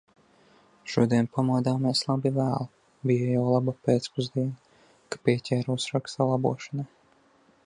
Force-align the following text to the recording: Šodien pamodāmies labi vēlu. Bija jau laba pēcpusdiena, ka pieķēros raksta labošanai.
Šodien 0.93 1.27
pamodāmies 1.35 2.01
labi 2.07 2.31
vēlu. 2.39 2.67
Bija 3.11 3.29
jau 3.35 3.45
laba 3.51 3.77
pēcpusdiena, 3.85 4.85
ka 5.13 5.25
pieķēros 5.29 5.91
raksta 5.97 6.33
labošanai. 6.35 6.91